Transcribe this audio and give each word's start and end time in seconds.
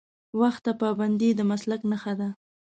وخت 0.39 0.61
ته 0.65 0.71
پابندي 0.81 1.29
د 1.35 1.41
مسلک 1.51 1.81
نښه 1.91 2.13
ده. 2.19 2.29